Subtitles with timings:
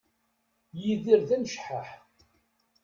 [0.81, 1.89] Yidir d amecḥaḥ